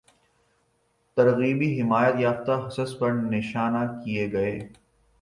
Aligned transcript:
ترغیبی 1.17 1.69
حمایتیافتہ 1.81 2.51
حصص 2.67 2.97
پر 2.99 3.11
نشانہ 3.31 3.85
کیے 4.03 4.31
گئے 4.31 4.59